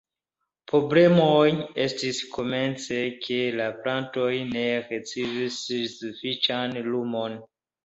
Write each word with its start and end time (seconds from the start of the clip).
Problemoj 0.69 1.49
estis 1.83 2.21
komence, 2.37 2.97
ke 3.27 3.37
la 3.61 3.69
plantoj 3.85 4.33
ne 4.55 4.65
ricevis 4.89 5.63
sufiĉan 6.01 6.77
lumon. 6.91 7.41